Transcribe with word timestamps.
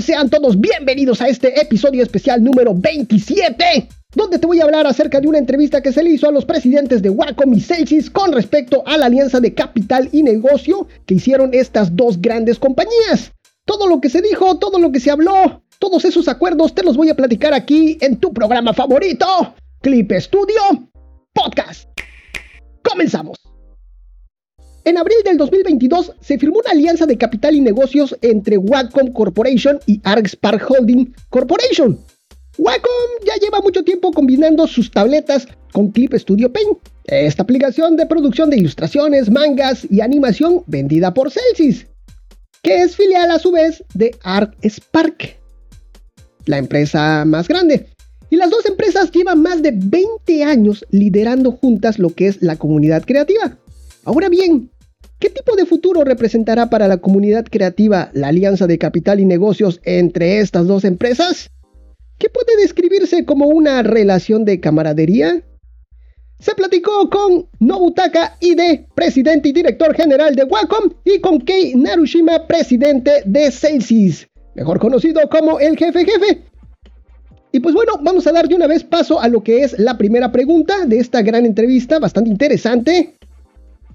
Sean 0.00 0.28
todos 0.28 0.60
bienvenidos 0.60 1.22
a 1.22 1.28
este 1.28 1.58
episodio 1.58 2.02
especial 2.02 2.44
número 2.44 2.74
27, 2.74 3.88
donde 4.14 4.38
te 4.38 4.46
voy 4.46 4.60
a 4.60 4.64
hablar 4.64 4.86
acerca 4.86 5.18
de 5.18 5.26
una 5.26 5.38
entrevista 5.38 5.80
que 5.80 5.92
se 5.92 6.02
le 6.02 6.10
hizo 6.10 6.28
a 6.28 6.30
los 6.30 6.44
presidentes 6.44 7.00
de 7.00 7.08
Wacom 7.08 7.54
y 7.54 7.60
Celsius 7.60 8.10
con 8.10 8.32
respecto 8.32 8.82
a 8.86 8.98
la 8.98 9.06
alianza 9.06 9.40
de 9.40 9.54
capital 9.54 10.10
y 10.12 10.22
negocio 10.22 10.88
que 11.06 11.14
hicieron 11.14 11.54
estas 11.54 11.96
dos 11.96 12.20
grandes 12.20 12.58
compañías. 12.58 13.32
Todo 13.64 13.86
lo 13.86 13.98
que 14.02 14.10
se 14.10 14.20
dijo, 14.20 14.58
todo 14.58 14.78
lo 14.78 14.92
que 14.92 15.00
se 15.00 15.10
habló, 15.10 15.62
todos 15.78 16.04
esos 16.04 16.28
acuerdos 16.28 16.74
te 16.74 16.82
los 16.82 16.96
voy 16.96 17.08
a 17.08 17.16
platicar 17.16 17.54
aquí 17.54 17.96
en 18.02 18.18
tu 18.18 18.34
programa 18.34 18.74
favorito, 18.74 19.54
Clip 19.80 20.12
Studio 20.12 20.60
Podcast. 21.32 21.88
Comenzamos. 22.82 23.51
En 24.84 24.98
abril 24.98 25.18
del 25.24 25.36
2022 25.36 26.12
se 26.20 26.38
firmó 26.38 26.58
una 26.58 26.72
alianza 26.72 27.06
de 27.06 27.16
capital 27.16 27.54
y 27.54 27.60
negocios 27.60 28.16
entre 28.20 28.58
Wacom 28.58 29.12
Corporation 29.12 29.78
y 29.86 30.00
ArcSpark 30.02 30.68
Holding 30.68 31.14
Corporation. 31.30 32.00
Wacom 32.58 33.10
ya 33.24 33.34
lleva 33.40 33.60
mucho 33.60 33.84
tiempo 33.84 34.10
combinando 34.10 34.66
sus 34.66 34.90
tabletas 34.90 35.46
con 35.72 35.92
Clip 35.92 36.12
Studio 36.14 36.52
Paint, 36.52 36.78
esta 37.04 37.44
aplicación 37.44 37.96
de 37.96 38.06
producción 38.06 38.50
de 38.50 38.58
ilustraciones, 38.58 39.30
mangas 39.30 39.86
y 39.88 40.00
animación 40.00 40.64
vendida 40.66 41.14
por 41.14 41.30
Celsius, 41.30 41.86
que 42.62 42.82
es 42.82 42.96
filial 42.96 43.30
a 43.30 43.38
su 43.38 43.52
vez 43.52 43.84
de 43.94 44.16
ArcSpark, 44.24 45.38
la 46.46 46.58
empresa 46.58 47.24
más 47.24 47.46
grande. 47.46 47.86
Y 48.30 48.36
las 48.36 48.50
dos 48.50 48.66
empresas 48.66 49.12
llevan 49.12 49.42
más 49.42 49.62
de 49.62 49.72
20 49.74 50.42
años 50.42 50.84
liderando 50.90 51.52
juntas 51.52 51.98
lo 52.00 52.10
que 52.10 52.26
es 52.26 52.42
la 52.42 52.56
comunidad 52.56 53.04
creativa. 53.04 53.58
Ahora 54.04 54.28
bien, 54.28 54.70
¿qué 55.20 55.30
tipo 55.30 55.54
de 55.54 55.64
futuro 55.64 56.02
representará 56.02 56.68
para 56.68 56.88
la 56.88 56.96
comunidad 56.96 57.44
creativa 57.48 58.10
la 58.14 58.28
alianza 58.28 58.66
de 58.66 58.78
capital 58.78 59.20
y 59.20 59.24
negocios 59.24 59.80
entre 59.84 60.40
estas 60.40 60.66
dos 60.66 60.84
empresas? 60.84 61.50
¿Qué 62.18 62.28
puede 62.28 62.60
describirse 62.60 63.24
como 63.24 63.46
una 63.46 63.82
relación 63.84 64.44
de 64.44 64.58
camaradería? 64.58 65.42
Se 66.40 66.54
platicó 66.56 67.08
con 67.10 67.46
Nobutaka 67.60 68.36
Ide, 68.40 68.88
presidente 68.96 69.50
y 69.50 69.52
director 69.52 69.94
general 69.94 70.34
de 70.34 70.44
Wacom, 70.44 70.94
y 71.04 71.20
con 71.20 71.40
Kei 71.40 71.76
Narushima, 71.76 72.48
presidente 72.48 73.22
de 73.24 73.52
Celsius, 73.52 74.26
mejor 74.56 74.80
conocido 74.80 75.20
como 75.30 75.60
el 75.60 75.76
jefe 75.76 76.04
jefe. 76.04 76.42
Y 77.52 77.60
pues 77.60 77.72
bueno, 77.72 77.92
vamos 78.02 78.26
a 78.26 78.32
dar 78.32 78.48
de 78.48 78.56
una 78.56 78.66
vez 78.66 78.82
paso 78.82 79.20
a 79.20 79.28
lo 79.28 79.44
que 79.44 79.62
es 79.62 79.78
la 79.78 79.96
primera 79.96 80.32
pregunta 80.32 80.86
de 80.86 80.98
esta 80.98 81.22
gran 81.22 81.46
entrevista, 81.46 82.00
bastante 82.00 82.30
interesante 82.30 83.14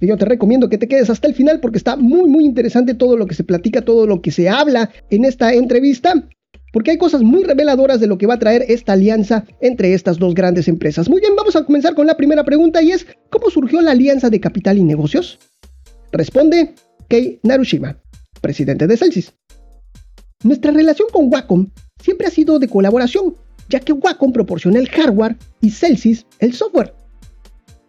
yo 0.01 0.17
te 0.17 0.25
recomiendo 0.25 0.69
que 0.69 0.77
te 0.77 0.87
quedes 0.87 1.09
hasta 1.09 1.27
el 1.27 1.33
final 1.33 1.59
porque 1.59 1.77
está 1.77 1.95
muy 1.95 2.29
muy 2.29 2.45
interesante 2.45 2.93
todo 2.93 3.17
lo 3.17 3.25
que 3.25 3.35
se 3.35 3.43
platica, 3.43 3.81
todo 3.81 4.05
lo 4.05 4.21
que 4.21 4.31
se 4.31 4.49
habla 4.49 4.91
en 5.09 5.25
esta 5.25 5.53
entrevista. 5.53 6.27
Porque 6.73 6.91
hay 6.91 6.97
cosas 6.97 7.23
muy 7.23 7.43
reveladoras 7.43 7.99
de 7.99 8.07
lo 8.07 8.17
que 8.17 8.27
va 8.27 8.35
a 8.35 8.39
traer 8.39 8.65
esta 8.67 8.93
alianza 8.93 9.45
entre 9.61 9.93
estas 9.93 10.19
dos 10.19 10.35
grandes 10.35 10.67
empresas. 10.67 11.09
Muy 11.09 11.21
bien, 11.21 11.35
vamos 11.35 11.55
a 11.55 11.63
comenzar 11.63 11.95
con 11.95 12.05
la 12.05 12.17
primera 12.17 12.43
pregunta 12.43 12.81
y 12.81 12.91
es, 12.91 13.07
¿cómo 13.29 13.49
surgió 13.49 13.81
la 13.81 13.91
alianza 13.91 14.29
de 14.29 14.39
capital 14.39 14.77
y 14.77 14.83
negocios? 14.83 15.39
Responde 16.11 16.75
Kei 17.07 17.39
Narushima, 17.41 17.97
presidente 18.41 18.85
de 18.85 18.97
Celsius. 18.97 19.33
Nuestra 20.43 20.71
relación 20.71 21.07
con 21.11 21.31
Wacom 21.31 21.69
siempre 22.03 22.27
ha 22.27 22.31
sido 22.31 22.59
de 22.59 22.67
colaboración, 22.67 23.35
ya 23.69 23.79
que 23.79 23.93
Wacom 23.93 24.31
proporciona 24.31 24.77
el 24.77 24.89
hardware 24.89 25.37
y 25.61 25.71
Celsius 25.71 26.25
el 26.39 26.53
software 26.53 26.93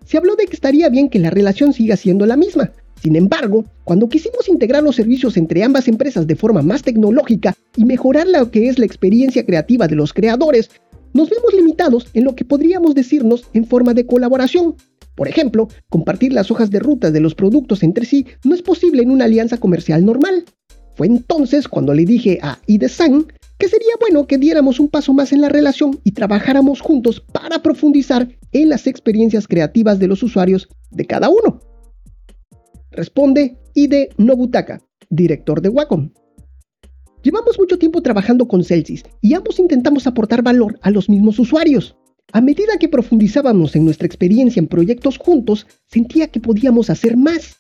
se 0.09 0.17
habló 0.17 0.37
de 0.37 0.47
que 0.47 0.55
estaría 0.55 0.89
bien 0.89 1.11
que 1.11 1.19
la 1.19 1.29
relación 1.29 1.75
siga 1.75 1.95
siendo 1.99 2.25
la 2.25 2.39
misma. 2.39 2.73
Sin 3.03 3.15
embargo, 3.15 3.67
cuando 3.85 4.09
quisimos 4.09 4.49
integrar 4.49 4.83
los 4.83 4.97
servicios 4.97 5.37
entre 5.37 5.63
ambas 5.63 5.87
empresas 5.87 6.27
de 6.27 6.35
forma 6.35 6.63
más 6.63 6.83
tecnológica 6.83 7.55
y 7.77 7.85
mejorar 7.85 8.27
lo 8.27 8.51
que 8.51 8.71
es 8.71 8.79
la 8.79 8.87
experiencia 8.87 9.45
creativa 9.45 9.87
de 9.87 9.97
los 9.97 10.15
creadores, 10.15 10.71
nos 11.13 11.29
vemos 11.29 11.53
limitados 11.53 12.09
en 12.15 12.25
lo 12.25 12.35
que 12.35 12.47
podríamos 12.47 12.95
decirnos 12.95 13.45
en 13.53 13.67
forma 13.67 13.93
de 13.93 14.07
colaboración. 14.07 14.77
Por 15.15 15.29
ejemplo, 15.29 15.69
compartir 15.91 16.33
las 16.33 16.51
hojas 16.51 16.71
de 16.71 16.79
ruta 16.79 17.11
de 17.11 17.21
los 17.21 17.35
productos 17.35 17.83
entre 17.83 18.07
sí 18.07 18.27
no 18.45 18.55
es 18.55 18.63
posible 18.63 19.03
en 19.03 19.11
una 19.11 19.27
alianza 19.27 19.59
comercial 19.59 20.07
normal. 20.07 20.47
Fue 20.97 21.07
entonces 21.07 21.69
cuando 21.69 21.93
le 21.93 22.07
dije 22.07 22.39
a 22.41 22.59
Ide-san 22.67 23.27
que 23.59 23.69
sería 23.69 23.95
bueno 24.01 24.27
que 24.27 24.39
diéramos 24.39 24.79
un 24.79 24.89
paso 24.89 25.13
más 25.13 25.33
en 25.33 25.41
la 25.41 25.49
relación 25.49 26.01
y 26.05 26.13
trabajáramos 26.13 26.81
juntos 26.81 27.21
para 27.33 27.61
profundizar 27.61 28.29
en 28.53 28.69
las 28.69 28.87
experiencias 28.87 29.49
creativas 29.49 29.99
de 29.99 30.07
los 30.07 30.23
usuarios 30.23 30.69
de 30.91 31.05
cada 31.07 31.29
uno. 31.29 31.61
Responde 32.93 33.59
Ide 33.75 34.11
Nobutaka, 34.17 34.81
director 35.11 35.61
de 35.61 35.69
Wacom. 35.69 36.11
Llevamos 37.23 37.59
mucho 37.59 37.79
tiempo 37.79 38.01
trabajando 38.01 38.47
con 38.47 38.63
Celsius 38.63 39.03
y 39.21 39.35
ambos 39.35 39.59
intentamos 39.59 40.07
aportar 40.07 40.43
valor 40.43 40.79
a 40.83 40.91
los 40.91 41.09
mismos 41.09 41.39
usuarios. 41.41 41.97
A 42.33 42.41
medida 42.41 42.79
que 42.79 42.89
profundizábamos 42.89 43.75
en 43.75 43.85
nuestra 43.85 44.07
experiencia 44.07 44.61
en 44.61 44.69
proyectos 44.69 45.19
juntos, 45.19 45.67
sentía 45.87 46.29
que 46.29 46.41
podíamos 46.41 46.91
hacer 46.91 47.17
más 47.17 47.57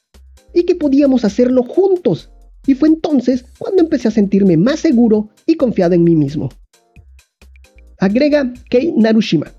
y 0.54 0.64
que 0.64 0.76
podíamos 0.76 1.25
hacerlo 1.25 1.64
juntos 1.64 2.31
y 2.69 2.75
fue 2.75 2.89
entonces 2.89 3.47
cuando 3.56 3.83
empecé 3.83 4.09
a 4.09 4.12
sentirme 4.12 4.59
más 4.59 4.81
seguro 4.81 5.31
y 5.47 5.55
confiado 5.55 5.95
en 5.95 6.05
mí 6.05 6.15
mismo. 6.15 6.51
Agrega 7.99 8.53
Kei 8.69 8.93
Narushima. 8.93 9.51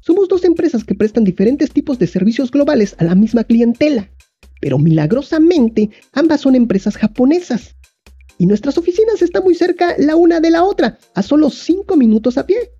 Somos 0.00 0.28
dos 0.28 0.44
empresas 0.44 0.82
que 0.82 0.96
prestan 0.96 1.22
diferentes 1.22 1.70
tipos 1.70 2.00
de 2.00 2.08
servicios 2.08 2.50
globales 2.50 2.96
a 2.98 3.04
la 3.04 3.14
misma 3.14 3.44
clientela, 3.44 4.10
pero 4.60 4.76
milagrosamente 4.76 5.90
ambas 6.12 6.40
son 6.40 6.56
empresas 6.56 6.96
japonesas. 6.96 7.76
Y 8.38 8.46
nuestras 8.46 8.76
oficinas 8.76 9.22
están 9.22 9.44
muy 9.44 9.54
cerca 9.54 9.94
la 9.96 10.16
una 10.16 10.40
de 10.40 10.50
la 10.50 10.64
otra, 10.64 10.98
a 11.14 11.22
solo 11.22 11.48
5 11.48 11.96
minutos 11.96 12.38
a 12.38 12.46
pie. 12.46 12.72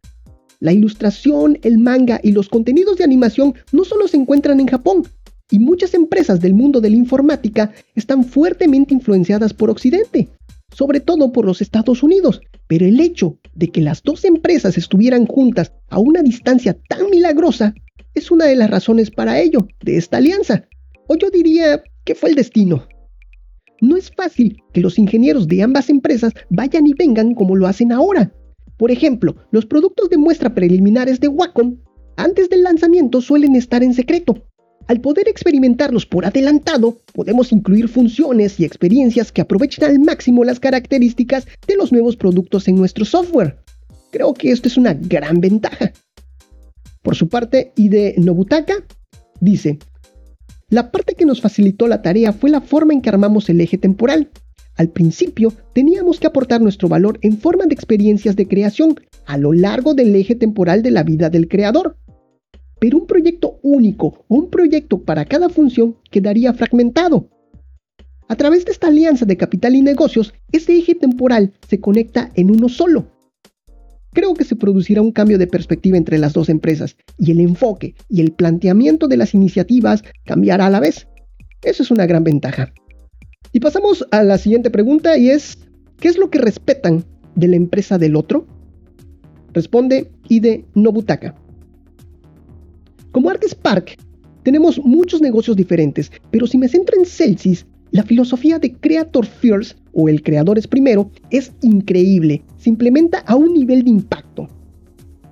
La 0.59 0.73
ilustración, 0.73 1.61
el 1.63 1.79
manga 1.79 2.19
y 2.21 2.33
los 2.33 2.49
contenidos 2.49 2.99
de 2.99 3.05
animación 3.05 3.55
no 3.71 3.85
solo 3.85 4.09
se 4.09 4.17
encuentran 4.17 4.59
en 4.59 4.67
Japón, 4.67 5.05
y 5.53 5.59
muchas 5.59 5.93
empresas 5.93 6.41
del 6.41 6.55
mundo 6.55 6.81
de 6.81 6.89
la 6.89 6.97
informática 6.97 7.73
están 7.95 8.25
fuertemente 8.25 8.95
influenciadas 8.95 9.53
por 9.53 9.69
Occidente, 9.69 10.31
sobre 10.75 11.01
todo 11.01 11.31
por 11.31 11.45
los 11.45 11.61
Estados 11.61 12.03
Unidos. 12.03 12.41
Pero 12.67 12.87
el 12.87 12.99
hecho 12.99 13.39
de 13.55 13.69
que 13.69 13.83
las 13.83 14.03
dos 14.03 14.25
empresas 14.25 14.79
estuvieran 14.79 15.27
juntas 15.27 15.73
a 15.91 15.99
una 15.99 16.23
distancia 16.23 16.75
tan 16.89 17.11
milagrosa 17.11 17.75
es 18.15 18.31
una 18.31 18.47
de 18.47 18.57
las 18.57 18.71
razones 18.71 19.11
para 19.11 19.41
ello, 19.41 19.69
de 19.85 19.99
esta 19.99 20.17
alianza. 20.17 20.65
O 21.07 21.17
yo 21.17 21.29
diría 21.31 21.83
que 22.05 22.15
fue 22.15 22.31
el 22.31 22.37
destino. 22.37 22.87
No 23.83 23.99
es 23.99 24.11
fácil 24.11 24.57
que 24.73 24.81
los 24.81 24.99
ingenieros 24.99 25.49
de 25.49 25.63
ambas 25.63 25.91
empresas 25.91 26.33
vayan 26.49 26.87
y 26.87 26.95
vengan 26.95 27.35
como 27.35 27.57
lo 27.57 27.67
hacen 27.67 27.93
ahora. 27.93 28.33
Por 28.79 28.91
ejemplo, 28.91 29.37
los 29.51 29.67
productos 29.67 30.09
de 30.09 30.17
muestra 30.17 30.55
preliminares 30.55 31.21
de 31.21 31.29
Wacom 31.29 31.77
antes 32.17 32.49
del 32.49 32.63
lanzamiento 32.63 33.21
suelen 33.21 33.57
estar 33.57 33.83
en 33.83 33.95
secreto, 33.95 34.47
al 34.87 35.01
poder 35.01 35.29
experimentarlos 35.29 36.07
por 36.07 36.27
adelantado, 36.27 36.99
podemos 37.13 37.53
incluir 37.53 37.89
funciones 37.89 38.59
y 38.59 38.65
experiencias 38.65 39.33
que 39.33 39.41
aprovechen 39.41 39.85
al 39.85 39.99
máximo 39.99 40.45
las 40.45 40.61
características 40.61 41.47
de 41.67 41.77
los 41.77 41.93
nuevos 41.93 42.17
productos 42.17 42.69
en 42.69 42.77
nuestro 42.77 43.05
software. 43.05 43.59
Creo 44.11 44.35
que 44.35 44.51
esto 44.51 44.69
es 44.69 44.77
una 44.77 44.95
gran 44.95 45.41
ventaja. 45.41 45.93
Por 47.03 47.17
su 47.17 47.29
parte, 47.29 47.73
Ide 47.77 48.15
Nobutaka 48.19 48.85
dice, 49.41 49.79
la 50.69 50.91
parte 50.91 51.15
que 51.15 51.27
nos 51.27 51.41
facilitó 51.41 51.87
la 51.89 52.03
tarea 52.03 52.33
fue 52.33 52.51
la 52.51 52.61
forma 52.61 52.93
en 52.93 53.03
que 53.03 53.09
armamos 53.09 53.49
el 53.51 53.61
eje 53.61 53.79
temporal. 53.79 54.31
Al 54.77 54.89
principio 54.89 55.53
teníamos 55.75 56.19
que 56.19 56.27
aportar 56.27 56.61
nuestro 56.61 56.89
valor 56.89 57.19
en 57.23 57.39
forma 57.39 57.67
de 57.67 57.75
experiencias 57.75 58.37
de 58.37 58.49
creación 58.49 58.99
a 59.27 59.37
lo 59.37 59.53
largo 59.53 59.95
del 59.95 60.15
eje 60.17 60.35
temporal 60.35 60.83
de 60.83 60.91
la 60.91 61.03
vida 61.03 61.29
del 61.29 61.49
creador 61.49 61.97
pero 62.83 62.99
un 62.99 63.07
proyecto 63.07 63.61
único 63.63 64.25
o 64.27 64.35
un 64.35 64.51
proyecto 64.51 64.99
para 64.99 65.25
cada 65.25 65.49
función 65.49 65.95
quedaría 66.11 66.53
fragmentado. 66.53 67.29
A 68.27 68.35
través 68.35 68.65
de 68.65 68.73
esta 68.73 68.89
alianza 68.89 69.25
de 69.25 69.37
capital 69.37 69.77
y 69.77 69.83
negocios, 69.83 70.35
ese 70.51 70.77
eje 70.77 70.97
temporal 70.97 71.53
se 71.69 71.79
conecta 71.79 72.33
en 72.35 72.51
uno 72.51 72.69
solo. 72.69 73.07
Creo 74.13 74.35
que 74.35 74.43
se 74.43 74.57
producirá 74.57 75.01
un 75.01 75.13
cambio 75.13 75.39
de 75.39 75.47
perspectiva 75.47 75.97
entre 75.97 76.19
las 76.19 76.33
dos 76.33 76.49
empresas 76.49 76.97
y 77.19 77.31
el 77.31 77.39
enfoque 77.39 77.95
y 78.09 78.21
el 78.21 78.33
planteamiento 78.33 79.07
de 79.07 79.17
las 79.17 79.33
iniciativas 79.33 80.03
cambiará 80.25 80.67
a 80.67 80.71
la 80.71 80.81
vez. 80.81 81.07
Eso 81.63 81.85
es 81.85 81.93
una 81.93 82.07
gran 82.07 82.25
ventaja. 82.25 82.73
Y 83.53 83.61
pasamos 83.61 84.05
a 84.11 84.25
la 84.25 84.39
siguiente 84.39 84.71
pregunta 84.71 85.17
y 85.17 85.31
es, 85.31 85.57
¿qué 86.01 86.09
es 86.09 86.19
lo 86.19 86.31
que 86.31 86.41
respetan 86.41 87.05
de 87.37 87.47
la 87.47 87.55
empresa 87.55 87.97
del 87.97 88.17
otro? 88.17 88.45
Responde 89.53 90.11
Ide 90.29 90.65
Nobutaka. 90.75 91.37
Como 93.13 93.31
Spark, 93.31 93.99
tenemos 94.43 94.79
muchos 94.83 95.21
negocios 95.21 95.55
diferentes, 95.55 96.11
pero 96.31 96.47
si 96.47 96.57
me 96.57 96.67
centro 96.67 96.99
en 96.99 97.05
Celsius, 97.05 97.67
la 97.91 98.03
filosofía 98.03 98.59
de 98.59 98.73
Creator 98.73 99.27
First 99.27 99.79
o 99.93 100.09
el 100.09 100.23
creador 100.23 100.57
es 100.57 100.67
primero 100.67 101.11
es 101.29 101.53
increíble, 101.61 102.43
se 102.57 102.71
implementa 102.71 103.19
a 103.19 103.37
un 103.37 103.53
nivel 103.53 103.85
de 103.85 103.91
impacto. 103.91 104.49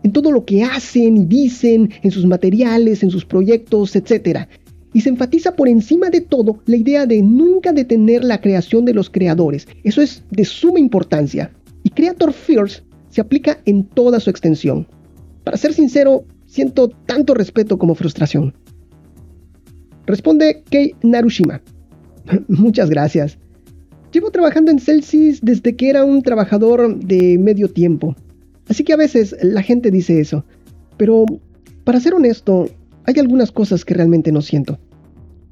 En 0.03 0.12
todo 0.12 0.31
lo 0.31 0.44
que 0.44 0.62
hacen 0.62 1.17
y 1.17 1.25
dicen, 1.25 1.91
en 2.03 2.11
sus 2.11 2.27
materiales, 2.27 3.03
en 3.03 3.11
sus 3.11 3.25
proyectos, 3.25 3.97
etc. 3.97 4.47
Y 4.93 5.00
se 5.00 5.09
enfatiza 5.09 5.56
por 5.56 5.67
encima 5.67 6.11
de 6.11 6.21
todo 6.21 6.59
la 6.67 6.76
idea 6.76 7.06
de 7.06 7.23
nunca 7.23 7.73
detener 7.73 8.25
la 8.25 8.43
creación 8.43 8.85
de 8.85 8.93
los 8.93 9.09
creadores. 9.09 9.67
Eso 9.85 10.03
es 10.03 10.23
de 10.31 10.44
suma 10.44 10.79
importancia. 10.81 11.50
y 11.83 11.88
Creator 11.88 12.35
First 12.35 12.85
se 13.09 13.23
aplica 13.23 13.59
en 13.65 13.85
toda 13.85 14.21
su 14.21 14.29
extensión. 14.29 14.87
Para 15.44 15.56
ser 15.56 15.73
sincero, 15.73 16.26
siento 16.50 16.88
tanto 17.06 17.32
respeto 17.32 17.79
como 17.79 17.94
frustración. 17.94 18.52
Responde 20.06 20.64
Kei 20.69 20.94
Narushima. 21.02 21.62
Muchas 22.49 22.91
gracias. 22.91 23.38
Llevo 24.12 24.32
trabajando 24.32 24.73
en 24.73 24.81
Celsius 24.81 25.41
desde 25.41 25.76
que 25.76 25.88
era 25.88 26.05
un 26.05 26.23
trabajador 26.23 26.99
de 26.99 27.38
medio 27.38 27.69
tiempo. 27.69 28.17
Así 28.69 28.82
que 28.82 28.93
a 28.93 28.97
veces 28.97 29.37
la 29.43 29.62
gente 29.62 29.93
dice 29.93 30.20
eso. 30.20 30.44
Pero, 30.97 31.25
para 31.85 32.00
ser 32.00 32.14
honesto, 32.14 32.69
hay 33.05 33.14
algunas 33.20 33.52
cosas 33.52 33.85
que 33.85 33.94
realmente 33.94 34.32
no 34.32 34.43
siento. 34.43 34.79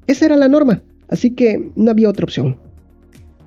Esa 0.09 0.27
era 0.27 0.37
la 0.37 0.49
norma, 0.49 0.83
así 1.09 1.31
que 1.31 1.71
no 1.77 1.93
había 1.93 2.11
otra 2.11 2.25
opción. 2.25 2.59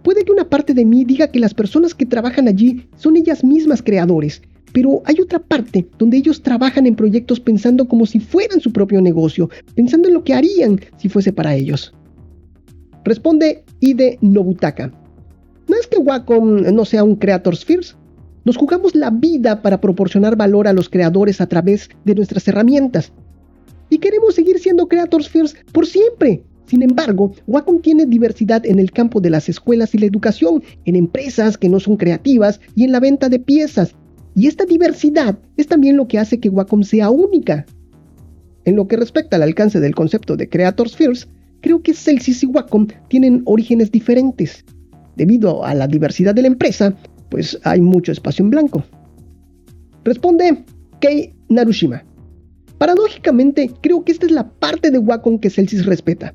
Puede 0.03 0.23
que 0.23 0.31
una 0.31 0.49
parte 0.49 0.73
de 0.73 0.85
mí 0.85 1.03
diga 1.03 1.27
que 1.27 1.39
las 1.39 1.53
personas 1.53 1.93
que 1.93 2.05
trabajan 2.05 2.47
allí 2.47 2.87
son 2.95 3.17
ellas 3.17 3.43
mismas 3.43 3.81
creadores, 3.81 4.41
pero 4.73 5.01
hay 5.05 5.19
otra 5.21 5.39
parte 5.39 5.87
donde 5.97 6.17
ellos 6.17 6.41
trabajan 6.41 6.85
en 6.85 6.95
proyectos 6.95 7.39
pensando 7.39 7.87
como 7.87 8.05
si 8.05 8.19
fueran 8.19 8.59
su 8.59 8.71
propio 8.71 9.01
negocio, 9.01 9.49
pensando 9.75 10.07
en 10.07 10.13
lo 10.13 10.23
que 10.23 10.33
harían 10.33 10.79
si 10.97 11.09
fuese 11.09 11.33
para 11.33 11.55
ellos. 11.55 11.93
Responde 13.03 13.63
Ide 13.79 14.17
Nobutaka. 14.21 14.91
No 15.67 15.75
es 15.75 15.87
que 15.87 15.97
Wacom 15.97 16.61
no 16.73 16.85
sea 16.85 17.03
un 17.03 17.15
Creators 17.15 17.65
First. 17.65 17.95
Nos 18.43 18.57
jugamos 18.57 18.95
la 18.95 19.09
vida 19.09 19.61
para 19.61 19.79
proporcionar 19.79 20.35
valor 20.35 20.67
a 20.67 20.73
los 20.73 20.89
creadores 20.89 21.41
a 21.41 21.47
través 21.47 21.89
de 22.05 22.15
nuestras 22.15 22.47
herramientas. 22.47 23.11
Y 23.89 23.97
queremos 23.99 24.35
seguir 24.35 24.59
siendo 24.59 24.87
Creators 24.87 25.29
First 25.29 25.57
por 25.71 25.85
siempre. 25.85 26.43
Sin 26.65 26.83
embargo, 26.83 27.33
Wacom 27.47 27.81
tiene 27.81 28.05
diversidad 28.05 28.65
en 28.65 28.79
el 28.79 28.91
campo 28.91 29.19
de 29.19 29.29
las 29.29 29.49
escuelas 29.49 29.93
y 29.93 29.97
la 29.97 30.05
educación, 30.05 30.63
en 30.85 30.95
empresas 30.95 31.57
que 31.57 31.67
no 31.67 31.79
son 31.79 31.97
creativas 31.97 32.61
y 32.75 32.85
en 32.85 32.93
la 32.93 32.99
venta 32.99 33.27
de 33.27 33.39
piezas. 33.39 33.93
Y 34.35 34.47
esta 34.47 34.65
diversidad 34.65 35.37
es 35.57 35.67
también 35.67 35.97
lo 35.97 36.07
que 36.07 36.19
hace 36.19 36.39
que 36.39 36.49
Wacom 36.49 36.83
sea 36.83 37.09
única. 37.09 37.65
En 38.63 38.75
lo 38.75 38.87
que 38.87 38.95
respecta 38.95 39.35
al 39.35 39.43
alcance 39.43 39.79
del 39.79 39.95
concepto 39.95 40.37
de 40.37 40.47
Creators 40.47 40.95
First, 40.95 41.29
creo 41.61 41.81
que 41.81 41.93
Celsius 41.93 42.43
y 42.43 42.47
Wacom 42.47 42.87
tienen 43.09 43.41
orígenes 43.45 43.91
diferentes. 43.91 44.63
Debido 45.15 45.65
a 45.65 45.73
la 45.73 45.87
diversidad 45.87 46.33
de 46.33 46.43
la 46.43 46.47
empresa, 46.47 46.95
pues 47.29 47.59
hay 47.63 47.81
mucho 47.81 48.11
espacio 48.11 48.43
en 48.43 48.51
blanco. 48.51 48.83
Responde 50.03 50.63
Kei 50.99 51.33
Narushima. 51.49 52.03
Paradójicamente, 52.77 53.69
creo 53.81 54.03
que 54.03 54.11
esta 54.11 54.25
es 54.25 54.31
la 54.31 54.49
parte 54.49 54.89
de 54.89 54.97
Wacom 54.97 55.39
que 55.39 55.49
Celsius 55.49 55.85
respeta. 55.85 56.33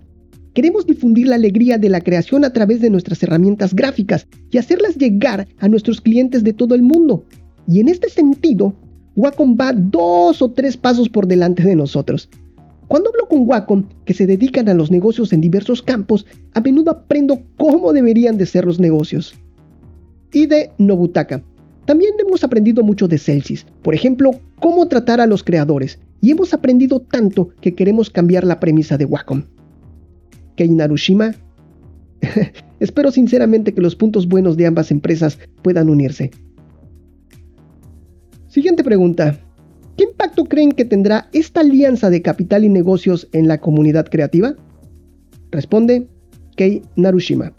Queremos 0.54 0.87
difundir 0.87 1.26
la 1.28 1.34
alegría 1.34 1.76
de 1.76 1.88
la 1.88 2.00
creación 2.00 2.44
a 2.44 2.52
través 2.52 2.81
de 2.81 2.88
nuestras 2.88 3.22
herramientas 3.22 3.75
gráficas 3.75 4.26
y 4.50 4.58
hacerlas 4.58 4.96
llegar 4.96 5.49
a 5.58 5.69
nuestros 5.69 6.00
clientes 6.00 6.44
de 6.44 6.52
todo 6.52 6.75
el 6.75 6.82
mundo. 6.82 7.25
Y 7.66 7.80
en 7.80 7.88
este 7.88 8.08
sentido, 8.08 8.74
Wacom 9.16 9.56
va 9.58 9.72
dos 9.72 10.42
o 10.42 10.50
tres 10.50 10.76
pasos 10.76 11.08
por 11.08 11.26
delante 11.26 11.62
de 11.62 11.74
nosotros. 11.74 12.28
Cuando 12.88 13.10
hablo 13.10 13.26
con 13.28 13.48
Wacom, 13.48 13.84
que 14.04 14.14
se 14.14 14.26
dedican 14.26 14.68
a 14.68 14.74
los 14.74 14.90
negocios 14.90 15.32
en 15.32 15.40
diversos 15.40 15.82
campos, 15.82 16.26
a 16.54 16.60
menudo 16.60 16.92
aprendo 16.92 17.40
cómo 17.56 17.92
deberían 17.92 18.38
de 18.38 18.46
ser 18.46 18.64
los 18.64 18.78
negocios. 18.78 19.34
Y 20.32 20.46
de 20.46 20.70
Nobutaka. 20.78 21.42
También 21.86 22.14
hemos 22.18 22.44
aprendido 22.44 22.82
mucho 22.82 23.08
de 23.08 23.18
Celsius, 23.18 23.66
por 23.82 23.94
ejemplo, 23.94 24.32
cómo 24.60 24.86
tratar 24.86 25.20
a 25.20 25.26
los 25.26 25.42
creadores, 25.42 25.98
y 26.20 26.30
hemos 26.30 26.52
aprendido 26.52 27.00
tanto 27.00 27.50
que 27.60 27.74
queremos 27.74 28.10
cambiar 28.10 28.44
la 28.44 28.60
premisa 28.60 28.96
de 28.96 29.04
Wacom. 29.04 29.44
Kei 30.56 30.68
Narushima. 30.68 31.34
Espero 32.80 33.10
sinceramente 33.10 33.72
que 33.72 33.80
los 33.80 33.96
puntos 33.96 34.26
buenos 34.28 34.56
de 34.56 34.66
ambas 34.66 34.90
empresas 34.90 35.38
puedan 35.62 35.88
unirse. 35.88 36.30
Siguiente 38.56 38.82
pregunta. 38.82 39.38
¿Qué 39.98 40.04
impacto 40.04 40.46
creen 40.46 40.72
que 40.72 40.86
tendrá 40.86 41.28
esta 41.34 41.60
alianza 41.60 42.08
de 42.08 42.22
capital 42.22 42.64
y 42.64 42.70
negocios 42.70 43.28
en 43.32 43.48
la 43.48 43.58
comunidad 43.58 44.06
creativa? 44.08 44.54
Responde 45.50 46.08
Kei 46.56 46.80
Narushima. 46.96 47.52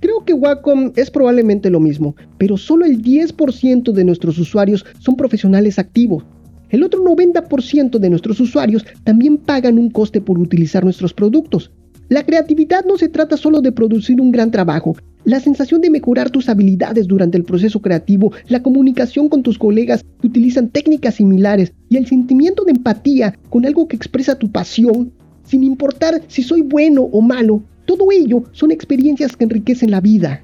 Creo 0.00 0.24
que 0.24 0.32
Wacom 0.32 0.90
es 0.96 1.12
probablemente 1.12 1.70
lo 1.70 1.78
mismo, 1.78 2.16
pero 2.36 2.56
solo 2.56 2.84
el 2.84 3.00
10% 3.00 3.92
de 3.92 4.04
nuestros 4.04 4.38
usuarios 4.38 4.84
son 4.98 5.14
profesionales 5.14 5.78
activos. 5.78 6.24
El 6.70 6.82
otro 6.82 7.04
90% 7.04 8.00
de 8.00 8.10
nuestros 8.10 8.40
usuarios 8.40 8.84
también 9.04 9.36
pagan 9.36 9.78
un 9.78 9.88
coste 9.88 10.20
por 10.20 10.40
utilizar 10.40 10.82
nuestros 10.82 11.14
productos. 11.14 11.70
La 12.08 12.24
creatividad 12.24 12.86
no 12.86 12.96
se 12.96 13.10
trata 13.10 13.36
solo 13.36 13.60
de 13.60 13.70
producir 13.70 14.18
un 14.18 14.32
gran 14.32 14.50
trabajo. 14.50 14.96
La 15.24 15.40
sensación 15.40 15.82
de 15.82 15.90
mejorar 15.90 16.30
tus 16.30 16.48
habilidades 16.48 17.06
durante 17.06 17.36
el 17.36 17.44
proceso 17.44 17.82
creativo, 17.82 18.32
la 18.48 18.62
comunicación 18.62 19.28
con 19.28 19.42
tus 19.42 19.58
colegas 19.58 20.02
que 20.20 20.26
utilizan 20.26 20.70
técnicas 20.70 21.16
similares 21.16 21.74
y 21.90 21.98
el 21.98 22.06
sentimiento 22.06 22.64
de 22.64 22.70
empatía 22.70 23.38
con 23.50 23.66
algo 23.66 23.88
que 23.88 23.96
expresa 23.96 24.38
tu 24.38 24.50
pasión, 24.50 25.12
sin 25.44 25.64
importar 25.64 26.22
si 26.28 26.42
soy 26.42 26.62
bueno 26.62 27.02
o 27.02 27.20
malo, 27.20 27.62
todo 27.84 28.10
ello 28.10 28.44
son 28.52 28.70
experiencias 28.70 29.36
que 29.36 29.44
enriquecen 29.44 29.90
la 29.90 30.00
vida. 30.00 30.40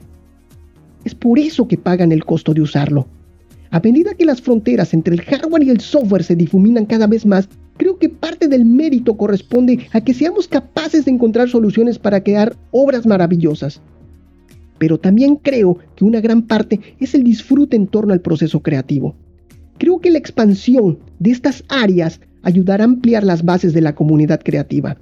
Es 1.04 1.14
por 1.14 1.38
eso 1.38 1.66
que 1.66 1.78
pagan 1.78 2.12
el 2.12 2.26
costo 2.26 2.52
de 2.52 2.60
usarlo. 2.60 3.06
A 3.70 3.80
medida 3.80 4.14
que 4.14 4.26
las 4.26 4.42
fronteras 4.42 4.92
entre 4.92 5.14
el 5.14 5.22
hardware 5.22 5.62
y 5.62 5.70
el 5.70 5.80
software 5.80 6.24
se 6.24 6.36
difuminan 6.36 6.84
cada 6.84 7.06
vez 7.06 7.24
más, 7.24 7.48
Creo 7.76 7.98
que 7.98 8.08
parte 8.08 8.48
del 8.48 8.64
mérito 8.64 9.16
corresponde 9.16 9.88
a 9.92 10.00
que 10.00 10.14
seamos 10.14 10.46
capaces 10.46 11.04
de 11.04 11.10
encontrar 11.10 11.48
soluciones 11.48 11.98
para 11.98 12.22
crear 12.22 12.56
obras 12.70 13.06
maravillosas. 13.06 13.80
Pero 14.78 14.98
también 14.98 15.36
creo 15.36 15.78
que 15.96 16.04
una 16.04 16.20
gran 16.20 16.42
parte 16.42 16.80
es 17.00 17.14
el 17.14 17.24
disfrute 17.24 17.76
en 17.76 17.86
torno 17.86 18.12
al 18.12 18.20
proceso 18.20 18.60
creativo. 18.60 19.14
Creo 19.78 20.00
que 20.00 20.10
la 20.10 20.18
expansión 20.18 20.98
de 21.18 21.30
estas 21.30 21.64
áreas 21.68 22.20
ayudará 22.42 22.84
a 22.84 22.86
ampliar 22.86 23.24
las 23.24 23.44
bases 23.44 23.72
de 23.72 23.80
la 23.80 23.94
comunidad 23.94 24.40
creativa. 24.42 24.96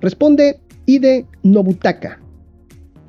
Responde 0.00 0.60
Ide 0.86 1.26
Nobutaka. 1.42 2.20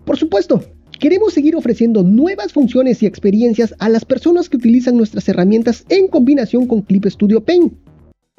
Por 0.05 0.17
supuesto, 0.17 0.63
queremos 0.97 1.33
seguir 1.33 1.55
ofreciendo 1.55 2.03
nuevas 2.03 2.53
funciones 2.53 3.01
y 3.01 3.05
experiencias 3.05 3.75
a 3.79 3.89
las 3.89 4.05
personas 4.05 4.49
que 4.49 4.57
utilizan 4.57 4.97
nuestras 4.97 5.27
herramientas 5.29 5.85
en 5.89 6.07
combinación 6.07 6.67
con 6.67 6.81
Clip 6.81 7.05
Studio 7.05 7.43
Paint. 7.43 7.73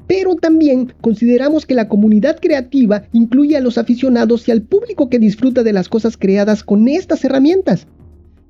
Pero 0.07 0.35
también 0.35 0.93
consideramos 1.01 1.65
que 1.65 1.75
la 1.75 1.89
comunidad 1.89 2.39
creativa 2.39 3.03
incluye 3.11 3.57
a 3.57 3.61
los 3.61 3.77
aficionados 3.77 4.47
y 4.47 4.51
al 4.51 4.61
público 4.61 5.09
que 5.09 5.19
disfruta 5.19 5.63
de 5.63 5.73
las 5.73 5.89
cosas 5.89 6.15
creadas 6.17 6.63
con 6.63 6.87
estas 6.87 7.23
herramientas. 7.25 7.87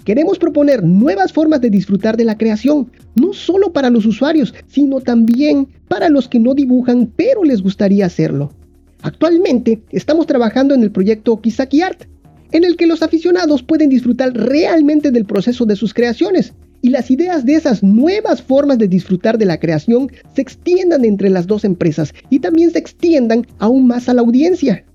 Queremos 0.04 0.40
proponer 0.40 0.84
nuevas 0.84 1.34
formas 1.34 1.60
de 1.60 1.70
disfrutar 1.70 2.16
de 2.16 2.24
la 2.24 2.38
creación, 2.38 2.92
no 3.16 3.34
solo 3.34 3.74
para 3.74 3.90
los 3.90 4.06
usuarios, 4.06 4.54
sino 4.68 5.02
también 5.02 5.68
para 5.88 6.10
los 6.10 6.30
que 6.30 6.40
no 6.40 6.54
dibujan 6.54 7.12
pero 7.16 7.44
les 7.44 7.62
gustaría 7.62 8.06
hacerlo. 8.06 8.54
Actualmente 9.02 9.82
estamos 9.90 10.26
trabajando 10.26 10.74
en 10.76 10.84
el 10.84 10.92
proyecto 10.92 11.42
Kisaki 11.42 11.82
Art, 11.82 12.04
en 12.52 12.64
el 12.64 12.76
que 12.78 12.88
los 12.88 13.02
aficionados 13.02 13.64
pueden 13.64 13.90
disfrutar 13.90 14.34
realmente 14.34 15.12
del 15.12 15.26
proceso 15.26 15.66
de 15.66 15.76
sus 15.76 15.94
creaciones 15.94 16.54
y 16.82 16.90
las 16.90 17.10
ideas 17.12 17.46
de 17.46 17.56
esas 17.56 17.84
nuevas 17.84 18.42
formas 18.42 18.78
de 18.78 18.88
disfrutar 18.88 19.38
de 19.38 19.46
la 19.46 19.60
creación 19.60 20.12
se 20.36 20.42
extiendan 20.42 21.06
entre 21.06 21.30
las 21.30 21.48
dos 21.48 21.66
empresas 21.66 22.14
y 22.30 22.40
también 22.40 22.72
se 22.72 22.80
extiendan 22.80 23.46
aún 23.60 23.88
más 23.88 24.10
a 24.10 24.14
la 24.14 24.22
audiencia. 24.22 24.86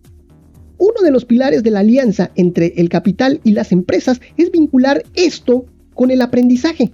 Uno 0.78 1.02
de 1.02 1.10
los 1.10 1.24
pilares 1.24 1.62
de 1.62 1.70
la 1.70 1.80
alianza 1.80 2.30
entre 2.34 2.72
el 2.76 2.88
capital 2.88 3.40
y 3.44 3.52
las 3.52 3.72
empresas 3.72 4.20
es 4.36 4.50
vincular 4.50 5.02
esto 5.14 5.66
con 5.94 6.10
el 6.10 6.22
aprendizaje. 6.22 6.92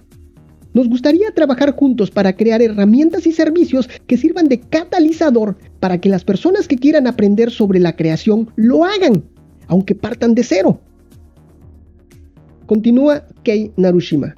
Nos 0.73 0.87
gustaría 0.87 1.31
trabajar 1.33 1.75
juntos 1.75 2.11
para 2.11 2.35
crear 2.35 2.61
herramientas 2.61 3.25
y 3.25 3.31
servicios 3.31 3.89
que 4.05 4.17
sirvan 4.17 4.47
de 4.47 4.59
catalizador 4.59 5.57
para 5.79 5.99
que 5.99 6.09
las 6.09 6.23
personas 6.23 6.67
que 6.67 6.75
quieran 6.75 7.07
aprender 7.07 7.49
sobre 7.49 7.79
la 7.79 7.95
creación 7.95 8.51
lo 8.55 8.85
hagan 8.85 9.23
aunque 9.69 9.95
partan 9.95 10.35
de 10.35 10.43
cero. 10.43 10.81
Continúa 12.65 13.25
Kei 13.43 13.71
Narushima. 13.77 14.35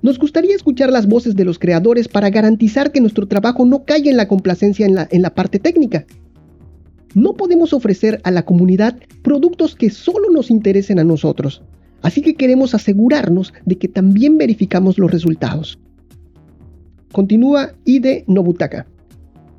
Nos 0.00 0.18
gustaría 0.18 0.54
escuchar 0.54 0.92
las 0.92 1.08
voces 1.08 1.34
de 1.34 1.44
los 1.44 1.58
creadores 1.58 2.06
para 2.06 2.30
garantizar 2.30 2.92
que 2.92 3.00
nuestro 3.00 3.26
trabajo 3.26 3.66
no 3.66 3.84
caiga 3.84 4.10
en 4.10 4.16
la 4.16 4.28
complacencia 4.28 4.86
en 4.86 4.94
la, 4.94 5.08
en 5.10 5.22
la 5.22 5.34
parte 5.34 5.58
técnica. 5.58 6.06
No 7.14 7.34
podemos 7.34 7.72
ofrecer 7.72 8.20
a 8.22 8.30
la 8.30 8.44
comunidad 8.44 8.96
productos 9.22 9.74
que 9.74 9.90
solo 9.90 10.30
nos 10.30 10.50
interesen 10.50 11.00
a 11.00 11.04
nosotros, 11.04 11.62
así 12.02 12.22
que 12.22 12.36
queremos 12.36 12.74
asegurarnos 12.74 13.52
de 13.64 13.76
que 13.76 13.88
también 13.88 14.38
verificamos 14.38 14.98
los 14.98 15.10
resultados. 15.10 15.80
Continúa 17.10 17.72
Ide 17.84 18.24
Nobutaka. 18.28 18.86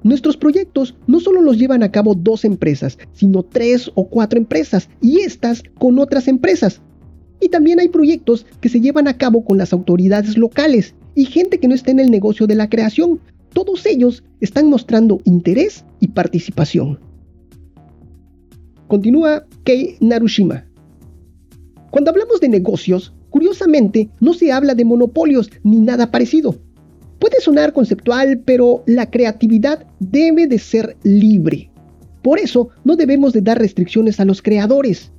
Nuestros 0.03 0.37
proyectos 0.37 0.95
no 1.07 1.19
solo 1.19 1.41
los 1.41 1.57
llevan 1.57 1.83
a 1.83 1.91
cabo 1.91 2.15
dos 2.15 2.45
empresas, 2.45 2.97
sino 3.11 3.43
tres 3.43 3.91
o 3.95 4.07
cuatro 4.07 4.39
empresas, 4.39 4.89
y 5.01 5.19
estas 5.19 5.63
con 5.77 5.99
otras 5.99 6.27
empresas. 6.27 6.81
Y 7.41 7.49
también 7.49 7.79
hay 7.79 7.89
proyectos 7.89 8.45
que 8.61 8.69
se 8.69 8.79
llevan 8.79 9.07
a 9.07 9.17
cabo 9.17 9.43
con 9.43 9.57
las 9.57 9.73
autoridades 9.73 10.37
locales 10.37 10.95
y 11.15 11.25
gente 11.25 11.59
que 11.59 11.67
no 11.67 11.75
está 11.75 11.91
en 11.91 11.99
el 11.99 12.11
negocio 12.11 12.47
de 12.47 12.55
la 12.55 12.69
creación. 12.69 13.19
Todos 13.53 13.85
ellos 13.85 14.23
están 14.41 14.69
mostrando 14.69 15.19
interés 15.25 15.85
y 15.99 16.09
participación. 16.09 16.99
Continúa 18.87 19.45
Kei 19.63 19.97
Narushima. 19.99 20.65
Cuando 21.91 22.11
hablamos 22.11 22.39
de 22.39 22.49
negocios, 22.49 23.13
Curiosamente, 23.29 24.09
no 24.19 24.33
se 24.33 24.51
habla 24.51 24.75
de 24.75 24.85
monopolios 24.85 25.49
ni 25.63 25.79
nada 25.79 26.11
parecido. 26.11 26.55
Puede 27.19 27.41
sonar 27.41 27.73
conceptual, 27.73 28.41
pero 28.45 28.83
la 28.87 29.09
creatividad 29.09 29.85
debe 29.99 30.47
de 30.47 30.57
ser 30.57 30.95
libre. 31.03 31.69
Por 32.21 32.39
eso, 32.39 32.69
no 32.83 32.95
debemos 32.95 33.33
de 33.33 33.41
dar 33.41 33.59
restricciones 33.59 34.19
a 34.19 34.25
los 34.25 34.41
creadores. 34.41 35.11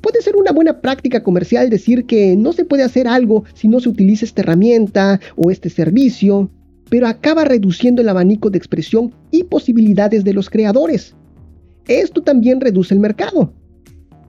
Puede 0.00 0.20
ser 0.20 0.36
una 0.36 0.52
buena 0.52 0.80
práctica 0.80 1.22
comercial 1.22 1.70
decir 1.70 2.04
que 2.04 2.36
no 2.36 2.52
se 2.52 2.64
puede 2.64 2.82
hacer 2.82 3.08
algo 3.08 3.44
si 3.54 3.68
no 3.68 3.80
se 3.80 3.88
utiliza 3.88 4.24
esta 4.24 4.42
herramienta 4.42 5.20
o 5.36 5.50
este 5.50 5.70
servicio, 5.70 6.50
pero 6.90 7.06
acaba 7.06 7.44
reduciendo 7.44 8.02
el 8.02 8.08
abanico 8.08 8.50
de 8.50 8.58
expresión 8.58 9.14
y 9.30 9.44
posibilidades 9.44 10.22
de 10.24 10.34
los 10.34 10.50
creadores. 10.50 11.14
Esto 11.86 12.22
también 12.22 12.60
reduce 12.60 12.94
el 12.94 13.00
mercado. 13.00 13.52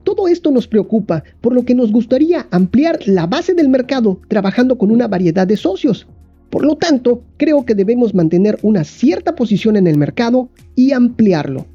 Todo 0.04 0.28
esto 0.28 0.50
nos 0.50 0.68
preocupa, 0.68 1.24
por 1.40 1.52
lo 1.52 1.64
que 1.64 1.74
nos 1.74 1.90
gustaría 1.90 2.46
ampliar 2.50 3.00
la 3.06 3.26
base 3.26 3.54
del 3.54 3.68
mercado 3.68 4.20
trabajando 4.28 4.78
con 4.78 4.90
una 4.90 5.08
variedad 5.08 5.46
de 5.46 5.56
socios. 5.56 6.06
Por 6.50 6.64
lo 6.64 6.76
tanto, 6.76 7.22
creo 7.36 7.64
que 7.64 7.74
debemos 7.74 8.14
mantener 8.14 8.58
una 8.62 8.84
cierta 8.84 9.34
posición 9.34 9.76
en 9.76 9.86
el 9.86 9.98
mercado 9.98 10.48
y 10.74 10.92
ampliarlo. 10.92 11.66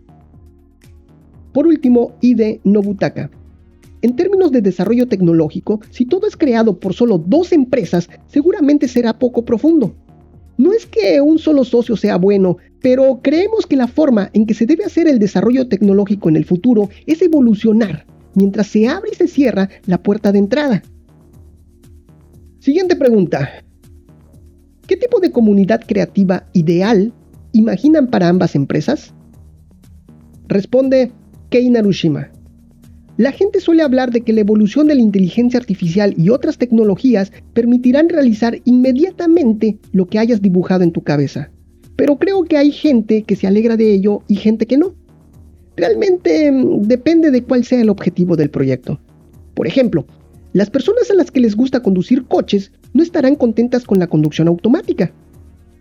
Por 1.53 1.67
último, 1.67 2.13
IDE 2.21 2.61
Nobutaka. 2.63 3.29
En 4.01 4.15
términos 4.15 4.51
de 4.51 4.61
desarrollo 4.61 5.07
tecnológico, 5.07 5.79
si 5.91 6.05
todo 6.05 6.25
es 6.25 6.35
creado 6.35 6.79
por 6.79 6.93
solo 6.93 7.17
dos 7.19 7.51
empresas, 7.51 8.09
seguramente 8.27 8.87
será 8.87 9.19
poco 9.19 9.45
profundo. 9.45 9.93
No 10.57 10.73
es 10.73 10.85
que 10.85 11.21
un 11.21 11.37
solo 11.37 11.63
socio 11.63 11.95
sea 11.95 12.17
bueno, 12.17 12.57
pero 12.81 13.19
creemos 13.21 13.67
que 13.67 13.75
la 13.75 13.87
forma 13.87 14.29
en 14.33 14.45
que 14.45 14.53
se 14.53 14.65
debe 14.65 14.85
hacer 14.85 15.07
el 15.07 15.19
desarrollo 15.19 15.67
tecnológico 15.67 16.29
en 16.29 16.35
el 16.35 16.45
futuro 16.45 16.89
es 17.05 17.21
evolucionar, 17.21 18.05
mientras 18.33 18.67
se 18.67 18.87
abre 18.87 19.11
y 19.11 19.15
se 19.15 19.27
cierra 19.27 19.69
la 19.85 20.01
puerta 20.01 20.31
de 20.31 20.39
entrada. 20.39 20.83
Siguiente 22.59 22.95
pregunta. 22.95 23.49
¿Qué 24.91 24.97
tipo 24.97 25.21
de 25.21 25.31
comunidad 25.31 25.79
creativa 25.87 26.45
ideal 26.51 27.13
imaginan 27.53 28.07
para 28.07 28.27
ambas 28.27 28.55
empresas? 28.55 29.13
Responde 30.49 31.13
Kei 31.49 31.69
Narushima. 31.69 32.29
La 33.15 33.31
gente 33.31 33.61
suele 33.61 33.83
hablar 33.83 34.11
de 34.11 34.19
que 34.19 34.33
la 34.33 34.41
evolución 34.41 34.87
de 34.87 34.95
la 34.95 35.01
inteligencia 35.01 35.61
artificial 35.61 36.13
y 36.17 36.27
otras 36.27 36.57
tecnologías 36.57 37.31
permitirán 37.53 38.09
realizar 38.09 38.59
inmediatamente 38.65 39.79
lo 39.93 40.07
que 40.07 40.19
hayas 40.19 40.41
dibujado 40.41 40.83
en 40.83 40.91
tu 40.91 41.01
cabeza. 41.03 41.49
Pero 41.95 42.17
creo 42.17 42.43
que 42.43 42.57
hay 42.57 42.73
gente 42.73 43.23
que 43.23 43.37
se 43.37 43.47
alegra 43.47 43.77
de 43.77 43.93
ello 43.93 44.23
y 44.27 44.35
gente 44.35 44.65
que 44.65 44.77
no. 44.77 44.93
Realmente 45.77 46.51
mm, 46.51 46.81
depende 46.81 47.31
de 47.31 47.43
cuál 47.43 47.63
sea 47.63 47.79
el 47.79 47.89
objetivo 47.89 48.35
del 48.35 48.49
proyecto. 48.49 48.99
Por 49.53 49.67
ejemplo, 49.67 50.05
las 50.51 50.69
personas 50.69 51.09
a 51.09 51.13
las 51.13 51.31
que 51.31 51.39
les 51.39 51.55
gusta 51.55 51.81
conducir 51.81 52.25
coches 52.25 52.73
no 52.93 53.03
estarán 53.03 53.35
contentas 53.35 53.85
con 53.85 53.99
la 53.99 54.07
conducción 54.07 54.47
automática, 54.47 55.11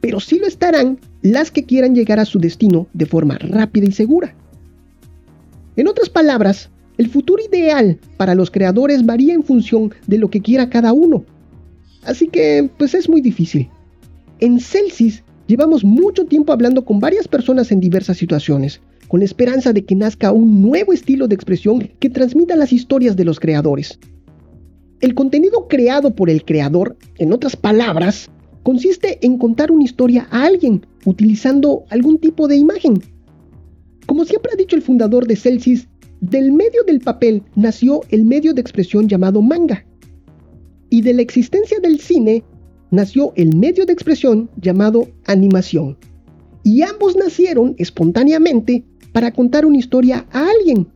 pero 0.01 0.21
sí 0.21 0.39
lo 0.39 0.47
estarán 0.47 0.99
las 1.23 1.51
que 1.51 1.65
quieran 1.65 1.95
llegar 1.95 2.19
a 2.19 2.25
su 2.25 2.39
destino 2.39 2.87
de 2.93 3.07
forma 3.07 3.39
rápida 3.39 3.87
y 3.87 3.93
segura. 3.93 4.35
En 5.77 5.89
otras 5.89 6.09
palabras, 6.09 6.71
el 6.99 7.09
futuro 7.09 7.43
ideal 7.43 7.99
para 8.17 8.35
los 8.35 8.51
creadores 8.51 9.07
varía 9.07 9.35
en 9.35 9.43
función 9.43 9.93
de 10.07 10.19
lo 10.19 10.29
que 10.29 10.41
quiera 10.41 10.69
cada 10.71 10.93
uno. 10.93 11.25
Así 12.05 12.29
que, 12.29 12.71
pues 12.77 12.95
es 12.95 13.09
muy 13.09 13.21
difícil. 13.21 13.69
En 14.41 14.61
Celsius 14.61 15.23
llevamos 15.47 15.85
mucho 15.85 16.25
tiempo 16.25 16.53
hablando 16.53 16.85
con 16.85 17.01
varias 17.01 17.29
personas 17.29 17.73
en 17.73 17.81
diversas 17.81 18.17
situaciones, 18.17 18.81
con 19.09 19.21
la 19.21 19.27
esperanza 19.27 19.73
de 19.73 19.85
que 19.85 19.95
nazca 19.95 20.33
un 20.33 20.63
nuevo 20.63 20.93
estilo 20.93 21.29
de 21.29 21.35
expresión 21.35 21.91
que 21.99 22.11
transmita 22.11 22.57
las 22.57 22.73
historias 22.73 23.17
de 23.17 23.25
los 23.25 23.41
creadores. 23.41 23.99
El 25.01 25.15
contenido 25.15 25.67
creado 25.67 26.15
por 26.15 26.29
el 26.29 26.45
creador, 26.45 26.95
en 27.17 27.33
otras 27.33 27.57
palabras, 27.57 28.31
consiste 28.63 29.19
en 29.25 29.39
contar 29.39 29.71
una 29.73 29.85
historia 29.85 30.29
a 30.31 30.45
alguien 30.45 30.87
utilizando 31.07 31.85
algún 31.89 32.19
tipo 32.19 32.47
de 32.47 32.57
imagen. 32.57 33.03
Como 34.05 34.27
siempre 34.27 34.53
ha 34.53 34.57
dicho 34.57 34.77
el 34.77 34.83
fundador 34.83 35.27
de 35.27 35.37
Celsius, 35.37 35.89
del 36.21 36.53
medio 36.53 36.85
del 36.87 37.01
papel 37.01 37.43
nació 37.55 38.03
el 38.11 38.27
medio 38.27 38.53
de 38.53 38.61
expresión 38.61 39.09
llamado 39.09 39.41
manga. 39.41 39.87
Y 40.91 41.01
de 41.01 41.15
la 41.15 41.23
existencia 41.23 41.81
del 41.81 41.99
cine 41.99 42.45
nació 42.91 43.33
el 43.37 43.57
medio 43.57 43.87
de 43.87 43.95
expresión 43.95 44.51
llamado 44.61 45.09
animación. 45.27 45.97
Y 46.63 46.83
ambos 46.83 47.17
nacieron 47.17 47.75
espontáneamente 47.79 48.85
para 49.13 49.33
contar 49.33 49.65
una 49.65 49.79
historia 49.79 50.27
a 50.31 50.47
alguien. 50.51 50.89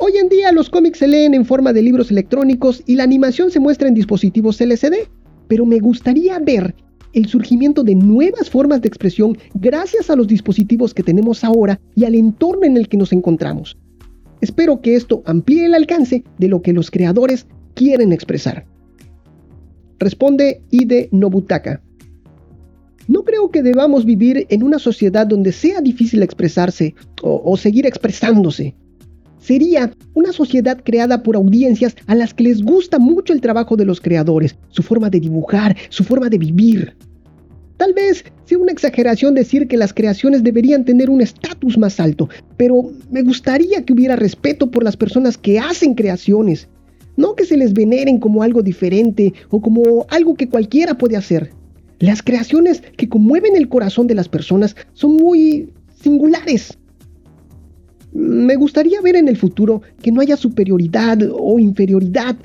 Hoy 0.00 0.12
en 0.16 0.28
día 0.28 0.52
los 0.52 0.70
cómics 0.70 1.00
se 1.00 1.08
leen 1.08 1.34
en 1.34 1.44
forma 1.44 1.72
de 1.72 1.82
libros 1.82 2.12
electrónicos 2.12 2.84
y 2.86 2.94
la 2.94 3.02
animación 3.02 3.50
se 3.50 3.58
muestra 3.58 3.88
en 3.88 3.94
dispositivos 3.94 4.60
LCD, 4.60 5.08
pero 5.48 5.66
me 5.66 5.80
gustaría 5.80 6.38
ver 6.38 6.76
el 7.14 7.26
surgimiento 7.26 7.82
de 7.82 7.96
nuevas 7.96 8.48
formas 8.48 8.80
de 8.80 8.86
expresión 8.86 9.36
gracias 9.54 10.08
a 10.08 10.14
los 10.14 10.28
dispositivos 10.28 10.94
que 10.94 11.02
tenemos 11.02 11.42
ahora 11.42 11.80
y 11.96 12.04
al 12.04 12.14
entorno 12.14 12.64
en 12.64 12.76
el 12.76 12.88
que 12.88 12.96
nos 12.96 13.12
encontramos. 13.12 13.76
Espero 14.40 14.80
que 14.80 14.94
esto 14.94 15.24
amplíe 15.26 15.66
el 15.66 15.74
alcance 15.74 16.22
de 16.38 16.46
lo 16.46 16.62
que 16.62 16.72
los 16.72 16.92
creadores 16.92 17.48
quieren 17.74 18.12
expresar. 18.12 18.66
Responde 19.98 20.62
Ide 20.70 21.08
Nobutaka. 21.10 21.82
No 23.08 23.24
creo 23.24 23.50
que 23.50 23.64
debamos 23.64 24.04
vivir 24.04 24.46
en 24.48 24.62
una 24.62 24.78
sociedad 24.78 25.26
donde 25.26 25.50
sea 25.50 25.80
difícil 25.80 26.22
expresarse 26.22 26.94
o, 27.20 27.42
o, 27.44 27.56
seguir 27.56 27.84
expresándose. 27.84 28.76
Sería 29.38 29.92
una 30.14 30.32
sociedad 30.32 30.80
creada 30.84 31.22
por 31.22 31.36
audiencias 31.36 31.96
a 32.06 32.14
las 32.14 32.34
que 32.34 32.44
les 32.44 32.62
gusta 32.62 32.98
mucho 32.98 33.32
el 33.32 33.40
trabajo 33.40 33.76
de 33.76 33.84
los 33.84 34.00
creadores, 34.00 34.56
su 34.70 34.82
forma 34.82 35.10
de 35.10 35.20
dibujar, 35.20 35.76
su 35.88 36.04
forma 36.04 36.28
de 36.28 36.38
vivir. 36.38 36.94
Tal 37.76 37.94
vez 37.94 38.24
sea 38.44 38.58
una 38.58 38.72
exageración 38.72 39.34
decir 39.34 39.68
que 39.68 39.76
las 39.76 39.94
creaciones 39.94 40.42
deberían 40.42 40.84
tener 40.84 41.08
un 41.08 41.20
estatus 41.20 41.78
más 41.78 42.00
alto, 42.00 42.28
pero 42.56 42.90
me 43.10 43.22
gustaría 43.22 43.84
que 43.84 43.92
hubiera 43.92 44.16
respeto 44.16 44.70
por 44.70 44.82
las 44.82 44.96
personas 44.96 45.38
que 45.38 45.60
hacen 45.60 45.94
creaciones, 45.94 46.68
no 47.16 47.36
que 47.36 47.44
se 47.44 47.56
les 47.56 47.72
veneren 47.72 48.18
como 48.18 48.42
algo 48.42 48.62
diferente 48.62 49.32
o 49.50 49.60
como 49.60 50.06
algo 50.08 50.34
que 50.34 50.48
cualquiera 50.48 50.98
puede 50.98 51.16
hacer. 51.16 51.52
Las 52.00 52.22
creaciones 52.22 52.82
que 52.96 53.08
conmueven 53.08 53.56
el 53.56 53.68
corazón 53.68 54.08
de 54.08 54.14
las 54.14 54.28
personas 54.28 54.74
son 54.92 55.16
muy 55.16 55.72
singulares. 56.00 56.76
Me 58.12 58.56
gustaría 58.56 59.00
ver 59.00 59.16
en 59.16 59.28
el 59.28 59.36
futuro 59.36 59.82
que 60.02 60.12
no 60.12 60.20
haya 60.20 60.36
superioridad 60.36 61.18
o 61.32 61.58
inferioridad, 61.58 62.36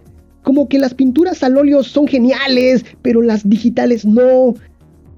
como 0.44 0.68
que 0.68 0.80
las 0.80 0.94
pinturas 0.94 1.42
al 1.44 1.58
óleo 1.58 1.84
son 1.84 2.08
geniales, 2.08 2.86
pero 3.02 3.22
las 3.22 3.48
digitales 3.48 4.06
no, 4.06 4.56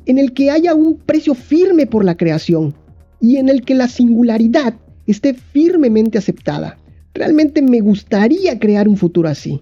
en 0.05 0.17
el 0.17 0.33
que 0.33 0.51
haya 0.51 0.73
un 0.73 0.97
precio 0.97 1.33
firme 1.33 1.87
por 1.87 2.05
la 2.05 2.15
creación 2.15 2.75
y 3.19 3.37
en 3.37 3.49
el 3.49 3.63
que 3.63 3.75
la 3.75 3.87
singularidad 3.87 4.75
esté 5.07 5.33
firmemente 5.33 6.17
aceptada. 6.17 6.77
Realmente 7.13 7.61
me 7.61 7.79
gustaría 7.79 8.59
crear 8.59 8.87
un 8.87 8.97
futuro 8.97 9.29
así. 9.29 9.61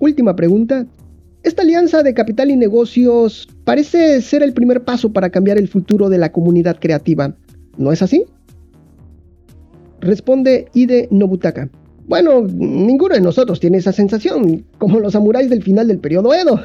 Última 0.00 0.36
pregunta. 0.36 0.86
Esta 1.42 1.62
alianza 1.62 2.02
de 2.02 2.12
capital 2.12 2.50
y 2.50 2.56
negocios 2.56 3.48
parece 3.64 4.20
ser 4.20 4.42
el 4.42 4.52
primer 4.52 4.84
paso 4.84 5.12
para 5.12 5.30
cambiar 5.30 5.58
el 5.58 5.68
futuro 5.68 6.08
de 6.08 6.18
la 6.18 6.32
comunidad 6.32 6.78
creativa. 6.80 7.36
¿No 7.78 7.92
es 7.92 8.02
así? 8.02 8.24
Responde 10.06 10.68
Ide 10.72 11.08
Nobutaka. 11.10 11.68
Bueno, 12.06 12.42
ninguno 12.42 13.16
de 13.16 13.20
nosotros 13.20 13.58
tiene 13.58 13.78
esa 13.78 13.90
sensación, 13.90 14.64
como 14.78 15.00
los 15.00 15.14
samuráis 15.14 15.50
del 15.50 15.64
final 15.64 15.88
del 15.88 15.98
periodo 15.98 16.32
Edo. 16.32 16.62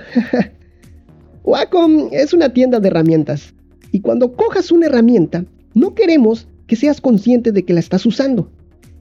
Wacom 1.43 2.10
es 2.12 2.33
una 2.33 2.53
tienda 2.53 2.79
de 2.79 2.89
herramientas 2.89 3.55
y 3.91 4.01
cuando 4.01 4.33
cojas 4.33 4.71
una 4.71 4.86
herramienta, 4.86 5.43
no 5.74 5.95
queremos 5.95 6.48
que 6.67 6.75
seas 6.75 7.01
consciente 7.01 7.51
de 7.51 7.65
que 7.65 7.74
la 7.74 7.79
estás 7.79 8.05
usando. 8.05 8.51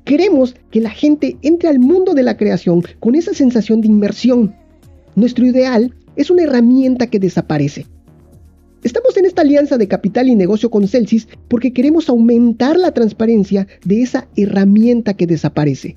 Queremos 0.05 0.57
que 0.71 0.81
la 0.81 0.91
gente 0.91 1.37
entre 1.43 1.69
al 1.69 1.79
mundo 1.79 2.15
de 2.15 2.23
la 2.23 2.39
creación 2.39 2.83
con 2.99 3.17
esa 3.17 3.35
sensación 3.35 3.83
de 3.83 3.89
inmersión. 3.89 4.55
Nuestro 5.17 5.45
ideal 5.45 5.95
es 6.17 6.31
una 6.31 6.45
herramienta 6.45 7.09
que 7.09 7.19
desaparece. 7.19 7.85
Esta 9.31 9.43
alianza 9.43 9.79
de 9.79 9.87
capital 9.87 10.29
y 10.29 10.35
negocio 10.35 10.73
con 10.73 10.89
Celsius 10.89 11.29
porque 11.47 11.73
queremos 11.73 12.09
aumentar 12.09 12.77
la 12.77 12.91
transparencia 12.91 13.69
de 13.85 14.03
esa 14.03 14.27
herramienta 14.35 15.15
que 15.15 15.29
desaparece. 15.29 15.97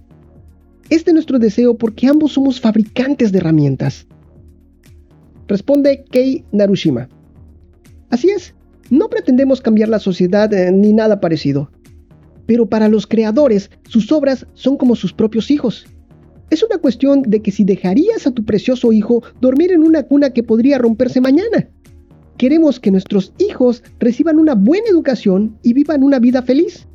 Este 0.91 1.09
es 1.09 1.15
nuestro 1.15 1.39
deseo 1.39 1.75
porque 1.75 2.05
ambos 2.05 2.33
somos 2.33 2.61
fabricantes 2.61 3.31
de 3.31 3.39
herramientas. 3.39 4.05
Responde 5.47 6.05
Kei 6.11 6.45
Narushima. 6.51 7.09
Así 8.11 8.29
es, 8.29 8.53
no 8.91 9.09
pretendemos 9.09 9.61
cambiar 9.61 9.89
la 9.89 9.97
sociedad 9.97 10.53
eh, 10.53 10.71
ni 10.71 10.93
nada 10.93 11.19
parecido. 11.19 11.71
Pero 12.45 12.69
para 12.69 12.87
los 12.87 13.07
creadores, 13.07 13.71
sus 13.89 14.11
obras 14.11 14.45
son 14.53 14.77
como 14.77 14.95
sus 14.95 15.11
propios 15.11 15.49
hijos. 15.49 15.87
Es 16.51 16.61
una 16.61 16.77
cuestión 16.77 17.23
de 17.23 17.41
que 17.41 17.49
si 17.49 17.63
dejarías 17.63 18.27
a 18.27 18.31
tu 18.31 18.45
precioso 18.45 18.93
hijo 18.93 19.23
dormir 19.41 19.71
en 19.71 19.81
una 19.81 20.03
cuna 20.03 20.33
que 20.33 20.43
podría 20.43 20.77
romperse 20.77 21.19
mañana. 21.19 21.71
Queremos 22.37 22.79
que 22.79 22.91
nuestros 22.91 23.33
hijos 23.37 23.83
reciban 23.99 24.39
una 24.39 24.55
buena 24.55 24.87
educación 24.89 25.57
y 25.63 25.73
vivan 25.73 26.03
una 26.03 26.19
vida 26.19 26.41
feliz. 26.41 26.87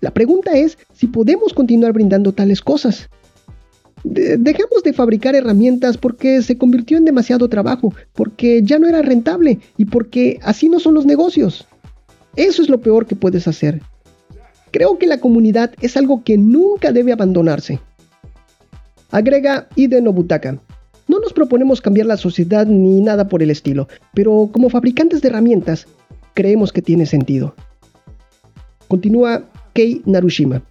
La 0.00 0.12
pregunta 0.12 0.52
es 0.52 0.78
si 0.92 1.06
podemos 1.06 1.54
continuar 1.54 1.92
brindando 1.92 2.32
tales 2.32 2.60
cosas. 2.60 3.08
dejamos 4.04 4.82
de 4.84 4.92
fabricar 4.92 5.34
herramientas 5.34 5.96
porque 5.96 6.42
se 6.42 6.58
convirtió 6.58 6.98
en 6.98 7.06
demasiado 7.06 7.48
trabajo, 7.48 7.94
porque 8.12 8.62
ya 8.62 8.78
no 8.78 8.86
era 8.86 9.00
rentable 9.00 9.60
y 9.78 9.86
porque 9.86 10.38
así 10.42 10.68
no 10.68 10.78
son 10.78 10.92
los 10.94 11.06
negocios. 11.06 11.66
Eso 12.36 12.62
es 12.62 12.68
lo 12.68 12.80
peor 12.80 13.06
que 13.06 13.16
puedes 13.16 13.48
hacer. 13.48 13.80
Creo 14.72 14.98
que 14.98 15.06
la 15.06 15.20
comunidad 15.20 15.72
es 15.80 15.96
algo 15.96 16.22
que 16.22 16.36
nunca 16.36 16.92
debe 16.92 17.12
abandonarse. 17.12 17.80
Agrega 19.10 19.68
Ide 19.76 20.02
Nobutaka. 20.02 20.60
Proponemos 21.34 21.80
cambiar 21.80 22.06
la 22.06 22.16
sociedad 22.16 22.66
ni 22.66 23.00
nada 23.00 23.28
por 23.28 23.42
el 23.42 23.50
estilo, 23.50 23.88
pero 24.14 24.48
como 24.52 24.70
fabricantes 24.70 25.20
de 25.20 25.28
herramientas, 25.28 25.86
creemos 26.32 26.72
que 26.72 26.82
tiene 26.82 27.06
sentido. 27.06 27.54
Continúa 28.88 29.44
Kei 29.72 30.02
Narushima. 30.04 30.62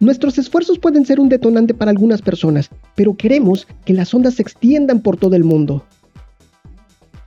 Nuestros 0.00 0.38
esfuerzos 0.38 0.78
pueden 0.78 1.04
ser 1.04 1.18
un 1.20 1.28
detonante 1.28 1.74
para 1.74 1.90
algunas 1.90 2.22
personas, 2.22 2.70
pero 2.94 3.16
queremos 3.16 3.66
que 3.84 3.94
las 3.94 4.14
ondas 4.14 4.34
se 4.34 4.42
extiendan 4.42 5.00
por 5.00 5.16
todo 5.16 5.34
el 5.34 5.44
mundo. 5.44 5.84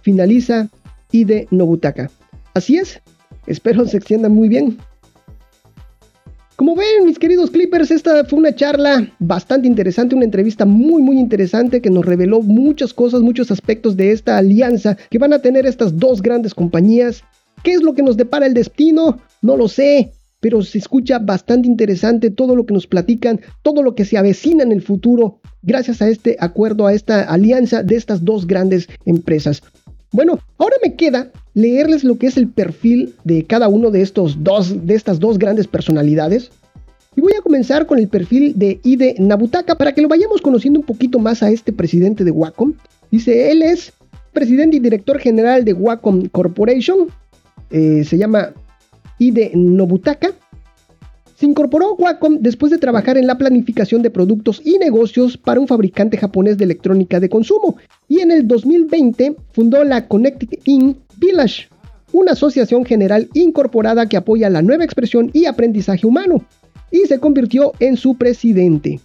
Finaliza 0.02 0.70
Ide 1.12 1.48
Nobutaka. 1.52 2.10
Así 2.54 2.78
es, 2.78 3.02
espero 3.46 3.86
se 3.86 3.98
extiendan 3.98 4.32
muy 4.32 4.48
bien. 4.48 4.78
Como 6.62 6.76
ven, 6.76 7.06
mis 7.08 7.18
queridos 7.18 7.50
Clippers, 7.50 7.90
esta 7.90 8.24
fue 8.24 8.38
una 8.38 8.54
charla 8.54 9.12
bastante 9.18 9.68
interesante, 9.68 10.14
una 10.14 10.26
entrevista 10.26 10.64
muy, 10.64 11.02
muy 11.02 11.18
interesante 11.18 11.82
que 11.82 11.90
nos 11.90 12.06
reveló 12.06 12.44
muchas 12.44 12.94
cosas, 12.94 13.22
muchos 13.22 13.50
aspectos 13.50 13.98
de 13.98 14.12
esta 14.12 14.38
alianza 14.38 14.96
que 15.10 15.18
van 15.18 15.34
a 15.34 15.40
tener 15.40 15.66
estas 15.66 15.98
dos 15.98 16.22
grandes 16.22 16.54
compañías. 16.54 17.24
¿Qué 17.64 17.74
es 17.74 17.82
lo 17.82 17.96
que 17.96 18.04
nos 18.04 18.16
depara 18.16 18.46
el 18.46 18.54
destino? 18.54 19.18
No 19.42 19.58
lo 19.58 19.68
sé 19.68 20.12
pero 20.40 20.62
se 20.62 20.78
escucha 20.78 21.18
bastante 21.18 21.68
interesante 21.68 22.30
todo 22.30 22.56
lo 22.56 22.68
que 22.68 22.76
nos 22.76 22.86
platican, 22.86 23.42
todo 23.64 23.82
lo 23.82 23.96
que 23.96 24.06
se 24.06 24.20
avecina 24.20 24.62
en 24.62 24.72
el 24.72 24.84
futuro 24.84 25.40
gracias 25.64 26.00
a 26.04 26.10
este 26.10 26.38
acuerdo, 26.40 26.86
a 26.86 26.94
esta 26.94 27.22
alianza 27.22 27.82
de 27.82 27.96
estas 27.96 28.24
dos 28.24 28.46
grandes 28.46 28.88
empresas. 29.06 29.64
Bueno, 30.12 30.40
ahora 30.58 30.76
me 30.84 30.96
queda 30.96 31.32
leerles 31.54 32.04
lo 32.04 32.18
que 32.18 32.28
es 32.28 32.38
el 32.38 32.48
perfil 32.48 33.14
de 33.24 33.44
cada 33.46 33.68
uno 33.68 33.92
de 33.92 34.02
estos 34.02 34.44
dos, 34.44 34.86
de 34.86 34.96
estas 34.96 35.20
dos 35.20 35.38
grandes 35.38 35.68
personalidades. 35.68 36.52
Y 37.16 37.22
voy 37.22 37.34
a 37.34 37.42
comenzar 37.42 37.86
con 37.86 38.00
el 38.00 38.08
perfil 38.08 38.54
de 38.56 38.80
Ide 38.84 39.16
Nabutaka 39.20 39.76
para 39.76 39.94
que 39.94 40.02
lo 40.02 40.08
vayamos 40.08 40.42
conociendo 40.42 40.80
un 40.80 40.86
poquito 40.86 41.20
más 41.20 41.44
a 41.44 41.50
este 41.50 41.74
presidente 41.74 42.24
de 42.24 42.32
Wacom. 42.32 42.74
Dice, 43.12 43.52
él 43.52 43.62
es 43.62 43.92
presidente 44.32 44.78
y 44.78 44.80
director 44.80 45.20
general 45.20 45.66
de 45.66 45.74
Wacom 45.74 46.28
Corporation. 46.30 47.08
Eh, 47.70 48.04
se 48.06 48.18
llama 48.18 48.54
de 49.30 49.52
Nobutaka, 49.54 50.32
se 51.36 51.46
incorporó 51.46 51.90
a 51.90 51.94
Wacom 51.94 52.40
después 52.40 52.72
de 52.72 52.80
trabajar 52.80 53.18
en 53.18 53.28
la 53.28 53.38
planificación 53.38 54.02
de 54.02 54.10
productos 54.10 54.62
y 54.66 54.78
negocios 54.80 55.38
para 55.38 55.60
un 55.60 55.68
fabricante 55.68 56.18
japonés 56.18 56.58
de 56.58 56.66
electrónica 56.66 57.20
de 57.20 57.30
consumo 57.30 57.78
y 58.08 58.22
en 58.22 58.32
el 58.32 58.48
2020 58.48 59.36
fundó 59.52 59.84
la 59.84 60.08
Connected 60.08 60.60
In 60.66 60.98
Village, 61.22 61.70
una 62.12 62.32
asociación 62.32 62.84
general 62.84 63.30
incorporada 63.34 64.10
que 64.10 64.18
apoya 64.18 64.50
la 64.50 64.64
nueva 64.64 64.84
expresión 64.84 65.30
y 65.34 65.46
aprendizaje 65.46 66.08
humano, 66.08 66.44
y 66.92 67.06
se 67.06 67.20
convirtió 67.20 67.74
en 67.80 67.96
su 67.96 68.16
presidente. 68.16 69.00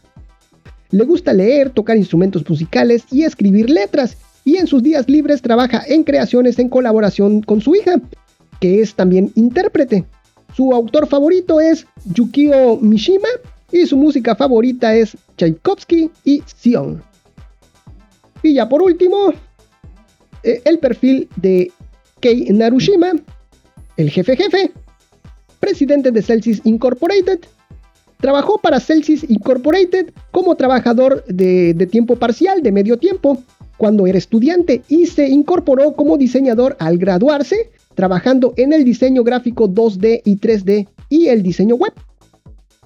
Le 0.90 1.04
gusta 1.04 1.32
leer, 1.32 1.70
tocar 1.70 1.96
instrumentos 1.96 2.48
musicales 2.48 3.04
y 3.12 3.22
escribir 3.22 3.68
letras, 3.68 4.16
y 4.44 4.56
en 4.56 4.66
sus 4.66 4.82
días 4.82 5.08
libres 5.08 5.42
trabaja 5.42 5.82
en 5.86 6.04
creaciones 6.04 6.58
en 6.58 6.70
colaboración 6.70 7.42
con 7.42 7.60
su 7.60 7.74
hija, 7.74 8.00
que 8.60 8.80
es 8.80 8.94
también 8.94 9.30
intérprete. 9.34 10.04
Su 10.54 10.72
autor 10.72 11.06
favorito 11.06 11.60
es 11.60 11.86
Yukio 12.14 12.78
Mishima 12.80 13.28
y 13.70 13.84
su 13.86 13.96
música 13.96 14.34
favorita 14.34 14.94
es 14.94 15.16
Tchaikovsky 15.36 16.10
y 16.24 16.42
Sion. 16.46 17.02
Y 18.42 18.54
ya 18.54 18.68
por 18.68 18.80
último, 18.82 19.34
eh, 20.42 20.62
el 20.64 20.78
perfil 20.78 21.28
de 21.36 21.72
Narushima, 22.52 23.12
el 23.96 24.10
jefe 24.10 24.36
jefe, 24.36 24.72
presidente 25.60 26.10
de 26.10 26.22
Celsius 26.22 26.60
Incorporated. 26.64 27.40
Trabajó 28.20 28.58
para 28.58 28.80
Celsius 28.80 29.24
Incorporated 29.28 30.12
como 30.30 30.54
trabajador 30.56 31.24
de 31.26 31.88
tiempo 31.90 32.16
parcial, 32.16 32.62
de 32.62 32.72
medio 32.72 32.96
tiempo, 32.96 33.42
cuando 33.76 34.06
era 34.06 34.18
estudiante 34.18 34.82
y 34.88 35.06
se 35.06 35.28
incorporó 35.28 35.94
como 35.94 36.16
diseñador 36.16 36.76
al 36.78 36.98
graduarse 36.98 37.70
trabajando 37.94 38.52
en 38.56 38.72
el 38.72 38.84
diseño 38.84 39.24
gráfico 39.24 39.68
2D 39.68 40.22
y 40.24 40.36
3D 40.38 40.86
y 41.08 41.26
el 41.28 41.42
diseño 41.42 41.76
web. 41.76 41.92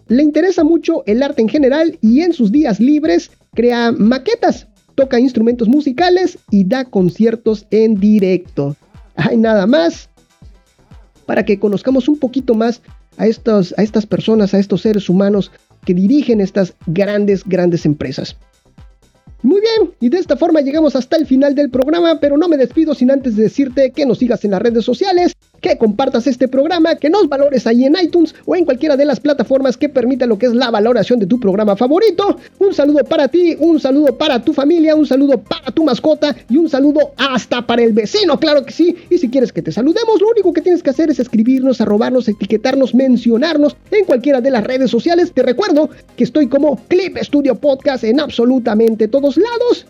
Le 0.09 0.23
interesa 0.23 0.65
mucho 0.65 1.05
el 1.07 1.23
arte 1.23 1.43
en 1.43 1.49
general 1.49 1.99
y 2.01 2.21
en 2.21 2.33
sus 2.33 2.51
días 2.51 2.81
libres 2.81 3.31
crea 3.55 3.93
maquetas, 3.93 4.67
toca 4.95 5.21
instrumentos 5.21 5.69
musicales 5.69 6.39
y 6.51 6.65
da 6.65 6.85
conciertos 6.85 7.67
en 7.71 7.97
directo. 7.97 8.77
Hay 9.17 9.37
nada 9.37 9.67
más 9.67 10.09
para 11.27 11.45
que 11.45 11.59
conozcamos 11.59 12.09
un 12.09 12.19
poquito 12.19 12.55
más 12.55 12.83
a, 13.17 13.25
a 13.25 13.27
estas 13.83 14.07
personas, 14.07 14.55
a 14.55 14.59
estos 14.59 14.83
seres 14.83 15.09
humanos 15.09 15.51
que 15.85 15.95
dirigen 15.95 16.41
estas 16.41 16.75
grandes, 16.87 17.45
grandes 17.45 17.87
empresas. 17.87 18.37
Muy 19.43 19.61
bien, 19.61 19.93
y 20.01 20.11
de 20.11 20.19
esta 20.19 20.37
forma 20.37 20.61
llegamos 20.61 20.97
hasta 20.97 21.17
el 21.17 21.27
final 21.27 21.55
del 21.55 21.71
programa, 21.71 22.21
pero 22.21 22.37
no 22.37 22.47
me 22.49 22.59
despido 22.59 22.95
sin 22.95 23.11
antes 23.11 23.37
de 23.37 23.45
decirte 23.45 23.91
que 23.91 24.05
nos 24.05 24.19
sigas 24.19 24.45
en 24.45 24.51
las 24.51 24.61
redes 24.61 24.85
sociales, 24.85 25.35
que 25.61 25.77
compartas 25.79 26.27
este 26.27 26.49
programa, 26.49 26.97
que 26.97 27.11
nos 27.11 27.29
valores 27.29 27.67
ahí 27.67 27.85
en 27.85 27.97
iTunes 28.03 28.35
o 28.47 28.57
en 28.57 28.65
cualquiera 28.65 28.97
de 28.97 29.05
las 29.05 29.21
plataformas 29.21 29.77
que 29.77 29.89
permita 29.89 30.27
lo 30.27 30.39
que 30.39 30.47
es 30.47 30.55
la 30.55 30.71
valoración 30.71 31.19
de 31.19 31.27
tu 31.27 31.39
programa 31.39 31.77
favorito. 31.77 32.39
Un 32.59 32.75
saludo 32.75 33.05
para 33.05 33.29
ti, 33.29 33.57
un 33.59 33.81
saludo 33.81 34.17
para 34.17 34.43
tu 34.43 34.53
familia, 34.53 34.95
un 34.95 35.07
saludo 35.07 35.39
para 35.39 35.71
tu 35.73 35.85
mascota 35.85 36.35
y 36.49 36.57
un 36.57 36.69
saludo 36.69 37.13
hasta 37.17 37.67
para 37.67 37.83
el 37.83 37.93
vecino, 37.93 38.39
claro 38.39 38.65
que 38.65 38.73
sí. 38.73 38.97
Y 39.11 39.19
si 39.19 39.29
quieres 39.29 39.53
que 39.53 39.63
te 39.63 39.73
saludemos, 39.73 40.21
lo 40.21 40.29
único 40.29 40.53
que 40.53 40.63
tienes 40.63 40.83
que 40.83 40.91
hacer 40.91 41.11
es 41.11 41.19
escribirnos, 41.19 41.81
arrobarnos, 41.81 42.29
etiquetarnos, 42.29 42.95
mencionarnos 42.95 43.77
en 43.91 44.05
cualquiera 44.05 44.41
de 44.41 44.51
las 44.51 44.65
redes 44.65 44.91
sociales. 44.91 45.33
Te 45.33 45.43
recuerdo 45.43 45.91
que 46.17 46.25
estoy 46.25 46.49
como 46.49 46.77
Clip 46.89 47.17
Studio 47.19 47.55
Podcast 47.55 48.05
en 48.05 48.21
absolutamente 48.21 49.09
todos 49.09 49.37
lados. 49.37 49.87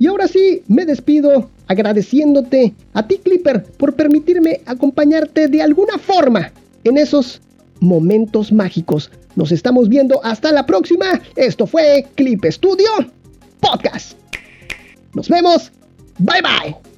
Y 0.00 0.06
ahora 0.06 0.26
sí, 0.26 0.62
me 0.66 0.86
despido 0.86 1.50
agradeciéndote 1.68 2.74
a 2.94 3.06
ti 3.06 3.18
Clipper 3.18 3.62
por 3.62 3.94
permitirme 3.94 4.62
acompañarte 4.64 5.46
de 5.46 5.62
alguna 5.62 5.98
forma 5.98 6.50
en 6.84 6.96
esos 6.96 7.42
momentos 7.80 8.50
mágicos. 8.50 9.10
Nos 9.36 9.52
estamos 9.52 9.90
viendo 9.90 10.24
hasta 10.24 10.52
la 10.52 10.64
próxima. 10.64 11.20
Esto 11.36 11.66
fue 11.66 12.06
Clip 12.14 12.42
Studio 12.46 12.88
Podcast. 13.60 14.18
Nos 15.12 15.28
vemos. 15.28 15.70
Bye 16.18 16.42
bye. 16.42 16.89